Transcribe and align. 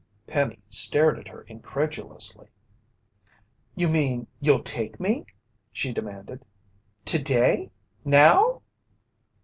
Penny 0.25 0.57
stared 0.67 1.19
at 1.19 1.27
her 1.27 1.43
incredulously. 1.43 2.47
"You 3.75 3.87
mean 3.87 4.25
you'll 4.39 4.63
take 4.63 4.99
me?" 4.99 5.27
she 5.71 5.93
demanded. 5.93 6.43
"Today? 7.05 7.69
Now?" 8.03 8.63